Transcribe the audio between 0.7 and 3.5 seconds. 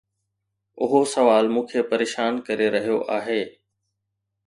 اهو سوال مون کي پريشان ڪري رهيو آهي.